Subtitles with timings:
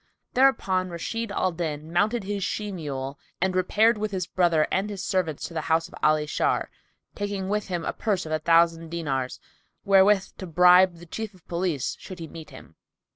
[0.33, 5.03] Thereupon Rashid al Din mounted his she mule and repaired with his brother and his
[5.03, 6.71] servants to the house of Ali Shar,
[7.13, 9.39] taking with him a purse of a thousand dinars,
[9.85, 12.77] wherewith to bribe the Chief of Police, should he meet him.